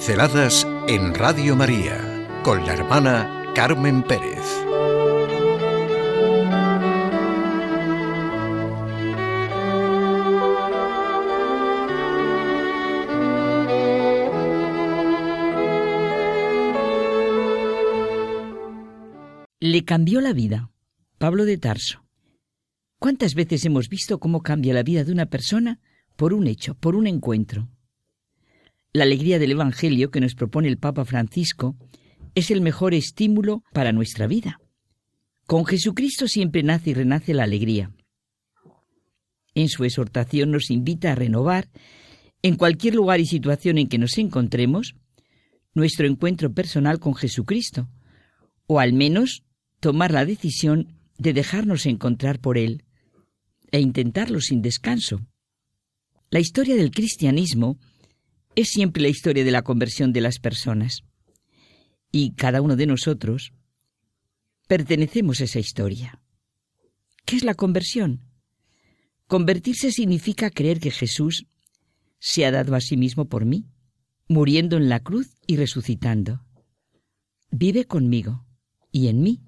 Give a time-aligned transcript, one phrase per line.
[0.00, 4.40] Pinceladas en Radio María con la hermana Carmen Pérez.
[19.60, 20.70] Le cambió la vida.
[21.18, 22.02] Pablo de Tarso.
[22.98, 25.78] ¿Cuántas veces hemos visto cómo cambia la vida de una persona
[26.16, 27.68] por un hecho, por un encuentro?
[28.92, 31.76] La alegría del Evangelio que nos propone el Papa Francisco
[32.34, 34.60] es el mejor estímulo para nuestra vida.
[35.46, 37.92] Con Jesucristo siempre nace y renace la alegría.
[39.54, 41.68] En su exhortación nos invita a renovar,
[42.42, 44.96] en cualquier lugar y situación en que nos encontremos,
[45.72, 47.88] nuestro encuentro personal con Jesucristo,
[48.66, 49.44] o al menos
[49.78, 52.84] tomar la decisión de dejarnos encontrar por Él
[53.70, 55.20] e intentarlo sin descanso.
[56.30, 57.78] La historia del cristianismo
[58.54, 61.02] es siempre la historia de la conversión de las personas.
[62.12, 63.52] Y cada uno de nosotros
[64.66, 66.22] pertenecemos a esa historia.
[67.24, 68.20] ¿Qué es la conversión?
[69.26, 71.46] Convertirse significa creer que Jesús
[72.18, 73.66] se ha dado a sí mismo por mí,
[74.28, 76.44] muriendo en la cruz y resucitando.
[77.50, 78.44] Vive conmigo
[78.92, 79.40] y en mí,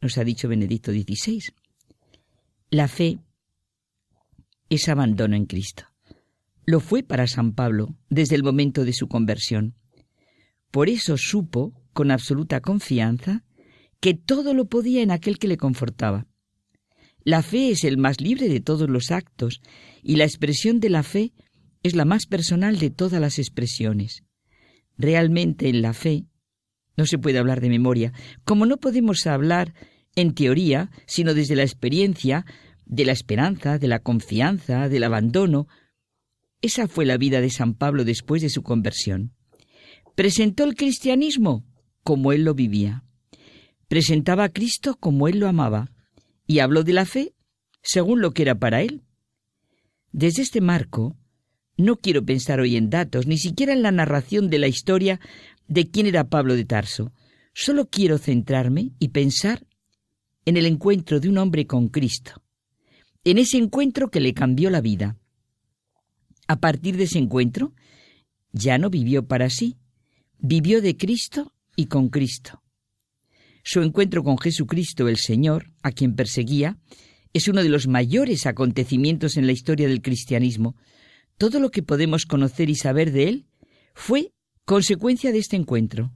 [0.00, 1.42] nos ha dicho Benedicto XVI.
[2.70, 3.18] La fe
[4.68, 5.91] es abandono en Cristo.
[6.64, 9.74] Lo fue para San Pablo desde el momento de su conversión.
[10.70, 13.44] Por eso supo, con absoluta confianza,
[14.00, 16.26] que todo lo podía en aquel que le confortaba.
[17.24, 19.60] La fe es el más libre de todos los actos
[20.02, 21.32] y la expresión de la fe
[21.82, 24.24] es la más personal de todas las expresiones.
[24.96, 26.26] Realmente en la fe
[26.96, 28.12] no se puede hablar de memoria,
[28.44, 29.74] como no podemos hablar
[30.14, 32.44] en teoría, sino desde la experiencia,
[32.84, 35.66] de la esperanza, de la confianza, del abandono,
[36.62, 39.32] esa fue la vida de San Pablo después de su conversión.
[40.14, 41.64] Presentó el cristianismo
[42.02, 43.04] como él lo vivía.
[43.88, 45.90] Presentaba a Cristo como él lo amaba
[46.46, 47.34] y habló de la fe
[47.82, 49.02] según lo que era para él.
[50.12, 51.16] Desde este marco,
[51.76, 55.20] no quiero pensar hoy en datos, ni siquiera en la narración de la historia
[55.66, 57.12] de quién era Pablo de Tarso.
[57.54, 59.66] Solo quiero centrarme y pensar
[60.44, 62.42] en el encuentro de un hombre con Cristo,
[63.24, 65.18] en ese encuentro que le cambió la vida.
[66.46, 67.74] A partir de ese encuentro,
[68.52, 69.78] ya no vivió para sí,
[70.38, 72.62] vivió de Cristo y con Cristo.
[73.64, 76.78] Su encuentro con Jesucristo el Señor, a quien perseguía,
[77.32, 80.76] es uno de los mayores acontecimientos en la historia del cristianismo.
[81.38, 83.46] Todo lo que podemos conocer y saber de él
[83.94, 84.32] fue
[84.64, 86.12] consecuencia de este encuentro.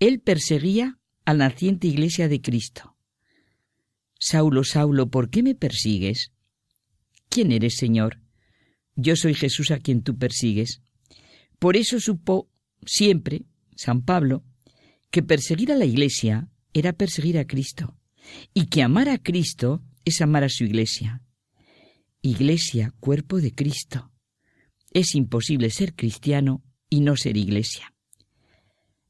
[0.00, 2.96] Él perseguía a la naciente iglesia de Cristo.
[4.18, 6.32] Saulo, Saulo, ¿por qué me persigues?
[7.28, 8.21] ¿Quién eres, Señor?
[8.94, 10.82] Yo soy Jesús a quien tú persigues.
[11.58, 12.48] Por eso supo
[12.84, 13.42] siempre
[13.76, 14.44] San Pablo
[15.10, 17.96] que perseguir a la Iglesia era perseguir a Cristo
[18.54, 21.22] y que amar a Cristo es amar a su Iglesia.
[22.22, 24.10] Iglesia, cuerpo de Cristo.
[24.92, 27.94] Es imposible ser cristiano y no ser Iglesia.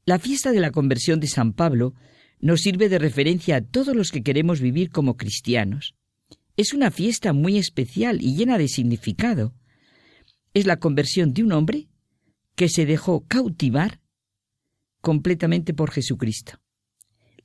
[0.05, 1.93] La fiesta de la conversión de San Pablo
[2.39, 5.95] nos sirve de referencia a todos los que queremos vivir como cristianos.
[6.57, 9.53] Es una fiesta muy especial y llena de significado,
[10.53, 11.87] es la conversión de un hombre
[12.55, 13.99] que se dejó cautivar
[15.01, 16.59] completamente por Jesucristo.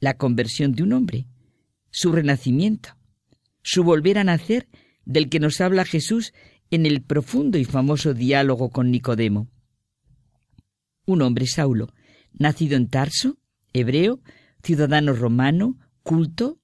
[0.00, 1.26] La conversión de un hombre,
[1.90, 2.96] su renacimiento,
[3.62, 4.68] su volver a nacer
[5.04, 6.32] del que nos habla Jesús
[6.70, 9.48] en el profundo y famoso diálogo con Nicodemo.
[11.06, 11.88] Un hombre Saulo,
[12.32, 13.38] nacido en Tarso,
[13.72, 14.20] hebreo,
[14.62, 16.60] ciudadano romano, culto,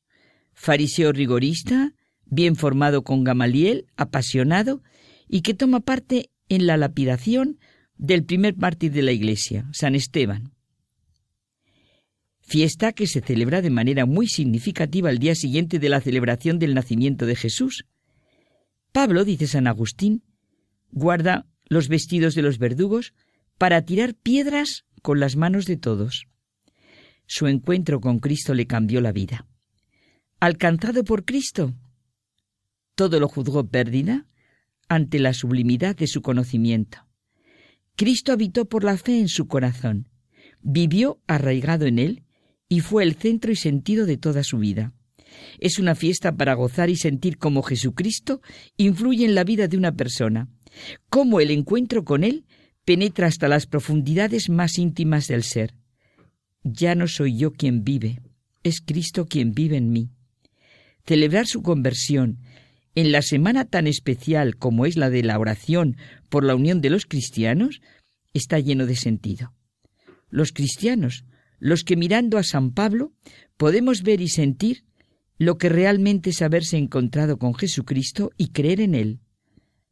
[0.53, 1.94] fariseo rigorista,
[2.26, 4.82] bien formado con Gamaliel, apasionado,
[5.26, 7.59] y que toma parte en la lapidación
[7.97, 10.53] del primer mártir de la Iglesia, San Esteban.
[12.41, 16.75] Fiesta que se celebra de manera muy significativa al día siguiente de la celebración del
[16.75, 17.87] nacimiento de Jesús.
[18.93, 20.23] Pablo, dice San Agustín,
[20.91, 23.14] guarda los vestidos de los verdugos
[23.56, 26.26] para tirar piedras con las manos de todos.
[27.26, 29.47] Su encuentro con Cristo le cambió la vida.
[30.40, 31.73] Alcanzado por Cristo,
[32.94, 34.26] todo lo juzgó pérdida
[34.88, 37.06] ante la sublimidad de su conocimiento.
[37.96, 40.08] Cristo habitó por la fe en su corazón,
[40.60, 42.25] vivió arraigado en él
[42.69, 44.92] y fue el centro y sentido de toda su vida.
[45.58, 48.40] Es una fiesta para gozar y sentir cómo Jesucristo
[48.76, 50.48] influye en la vida de una persona,
[51.08, 52.46] cómo el encuentro con Él
[52.84, 55.75] penetra hasta las profundidades más íntimas del ser.
[56.62, 58.20] Ya no soy yo quien vive,
[58.62, 60.10] es Cristo quien vive en mí.
[61.06, 62.38] Celebrar su conversión
[62.94, 65.96] en la semana tan especial como es la de la oración
[66.29, 67.81] por la unión de los cristianos,
[68.32, 69.52] está lleno de sentido.
[70.31, 71.25] Los cristianos,
[71.58, 73.12] los que mirando a San Pablo,
[73.56, 74.85] podemos ver y sentir
[75.38, 79.20] lo que realmente es haberse encontrado con Jesucristo y creer en Él.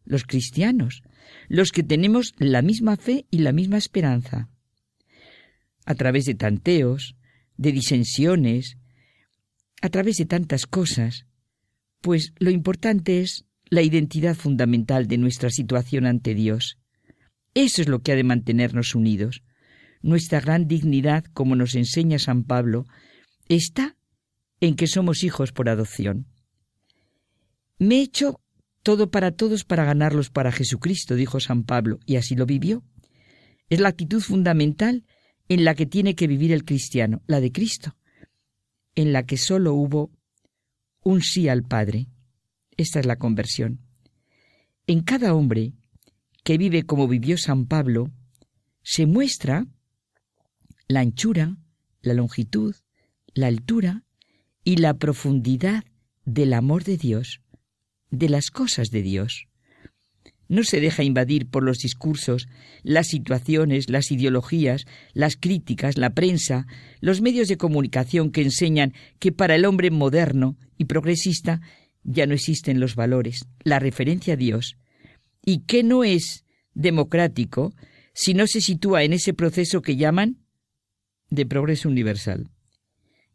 [0.05, 1.03] Los cristianos,
[1.49, 4.49] los que tenemos la misma fe y la misma esperanza.
[5.85, 7.17] A través de tanteos,
[7.57, 8.77] de disensiones,
[9.81, 11.27] a través de tantas cosas,
[12.03, 16.79] pues lo importante es la identidad fundamental de nuestra situación ante Dios.
[17.55, 19.43] Eso es lo que ha de mantenernos unidos.
[20.03, 22.85] Nuestra gran dignidad, como nos enseña San Pablo,
[23.49, 23.97] está
[24.61, 26.27] en que somos hijos por adopción.
[27.79, 28.41] Me he hecho
[28.83, 32.85] todo para todos para ganarlos para Jesucristo, dijo San Pablo, y así lo vivió.
[33.69, 35.05] Es la actitud fundamental
[35.49, 37.97] en la que tiene que vivir el cristiano, la de Cristo,
[38.97, 40.11] en la que sólo hubo
[41.03, 42.09] un sí al Padre.
[42.77, 43.81] Esta es la conversión.
[44.87, 45.75] En cada hombre
[46.45, 48.11] que vive como vivió San Pablo,
[48.83, 49.67] se muestra
[50.89, 51.57] la anchura,
[52.01, 52.75] la longitud,
[53.35, 54.05] la altura
[54.65, 55.85] y la profundidad
[56.25, 57.41] del amor de Dios,
[58.11, 59.47] de las cosas de Dios.
[60.53, 62.47] No se deja invadir por los discursos,
[62.83, 64.85] las situaciones, las ideologías,
[65.15, 66.67] las críticas, la prensa,
[67.01, 71.63] los medios de comunicación que enseñan que para el hombre moderno y progresista
[72.05, 74.77] ya no existen los valores, la referencia a Dios,
[75.43, 76.45] y que no es
[76.75, 77.73] democrático
[78.13, 80.37] si no se sitúa en ese proceso que llaman
[81.31, 82.51] de progreso universal.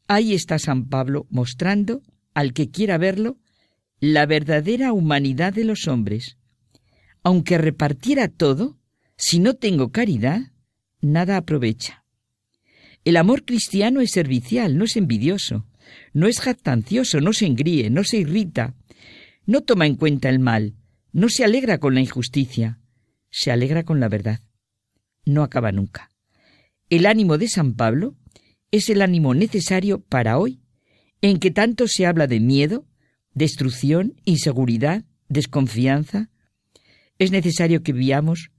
[0.08, 2.04] Ahí está San Pablo mostrando,
[2.36, 3.40] al que quiera verlo,
[4.00, 6.37] la verdadera humanidad de los hombres.
[7.28, 8.80] Aunque repartiera todo,
[9.18, 10.54] si no tengo caridad,
[11.02, 12.06] nada aprovecha.
[13.04, 15.68] El amor cristiano es servicial, no es envidioso,
[16.14, 18.76] no es jactancioso, no se engríe, no se irrita,
[19.46, 20.76] no toma en cuenta el mal,
[21.12, 22.80] no se alegra con la injusticia,
[23.30, 24.40] se alegra con la verdad.
[25.26, 26.12] No acaba nunca.
[26.90, 28.16] El ánimo de San Pablo
[28.72, 30.62] es el ánimo necesario para hoy,
[31.20, 32.88] en que tanto se habla de miedo,
[33.34, 36.30] destrucción, inseguridad, desconfianza.
[37.20, 38.52] Es necesario que vivamos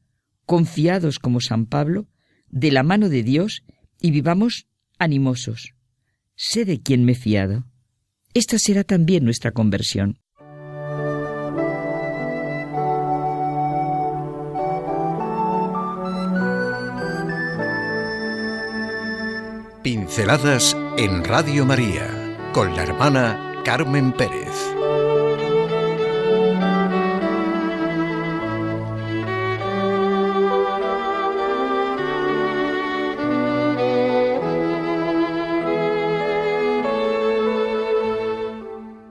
[0.47, 2.09] confiados como San Pablo,
[2.49, 3.65] de la mano de Dios,
[4.01, 4.67] y vivamos
[4.99, 5.75] animosos.
[6.35, 7.67] Sé de quién me he fiado.
[8.35, 10.21] Esta será también nuestra conversión.
[19.83, 24.78] Pinceladas en Radio María con la hermana Carmen Pérez.